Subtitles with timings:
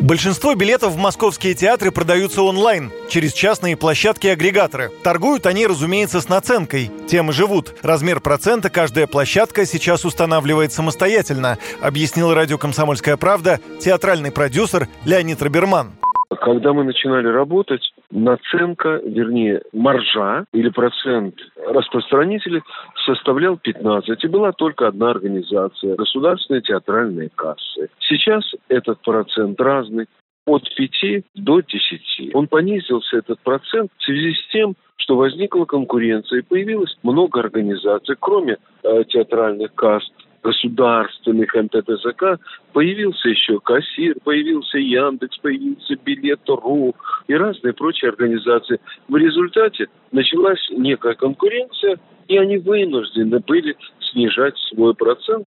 [0.00, 4.90] Большинство билетов в московские театры продаются онлайн, через частные площадки-агрегаторы.
[5.02, 6.90] Торгуют они, разумеется, с наценкой.
[7.06, 7.74] Тем и живут.
[7.82, 15.92] Размер процента каждая площадка сейчас устанавливает самостоятельно, объяснил радио «Комсомольская правда» театральный продюсер Леонид Роберман.
[16.40, 21.34] Когда мы начинали работать, наценка, вернее, маржа или процент
[21.66, 22.62] распространителей
[23.04, 24.24] составлял 15.
[24.24, 27.90] И была только одна организация– государственные театральные кассы.
[27.98, 30.06] Сейчас этот процент разный
[30.46, 32.34] от 5 до 10.
[32.34, 38.16] Он понизился, этот процент, в связи с тем, что возникла конкуренция и появилось много организаций,
[38.18, 40.10] кроме э, театральных каст,
[40.42, 42.38] государственных МТТЗК
[42.72, 46.94] появился еще кассир, появился Яндекс, появился Билет.ру
[47.28, 48.80] и разные прочие организации.
[49.08, 53.76] В результате началась некая конкуренция, и они вынуждены были
[54.12, 55.44] снижать свой процент.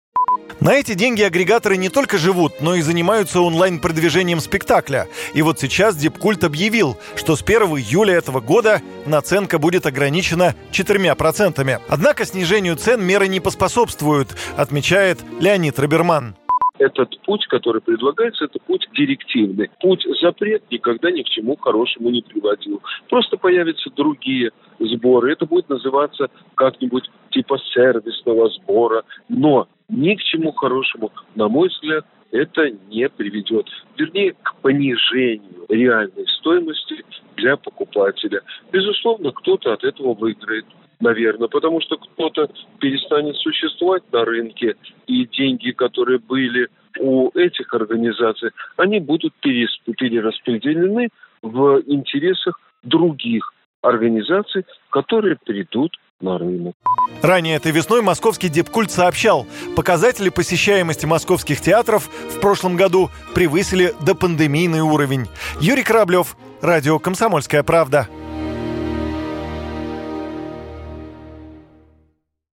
[0.60, 5.08] На эти деньги агрегаторы не только живут, но и занимаются онлайн-продвижением спектакля.
[5.34, 11.82] И вот сейчас Дипкульт объявил, что с 1 июля этого года наценка будет ограничена 4%.
[11.90, 16.36] Однако снижению цен меры не поспособствуют, отмечает Леонид Роберман
[16.82, 19.70] этот путь, который предлагается, это путь директивный.
[19.80, 22.82] Путь запрет никогда ни к чему хорошему не приводил.
[23.08, 25.32] Просто появятся другие сборы.
[25.32, 29.04] Это будет называться как-нибудь типа сервисного сбора.
[29.30, 33.68] Но ни к чему хорошему, на мой взгляд, это не приведет.
[33.98, 37.04] Вернее, к понижению реальной стоимости
[37.36, 38.42] для покупателя.
[38.72, 40.66] Безусловно, кто-то от этого выиграет
[41.02, 44.76] наверное, потому что кто-то перестанет существовать на рынке,
[45.08, 51.10] и деньги, которые были у этих организаций, они будут перераспределены
[51.42, 56.76] в интересах других организаций, которые придут на рынок.
[57.22, 59.46] Ранее этой весной московский депкульт сообщал,
[59.76, 65.28] показатели посещаемости московских театров в прошлом году превысили допандемийный уровень.
[65.60, 68.08] Юрий Кораблев, Радио «Комсомольская правда».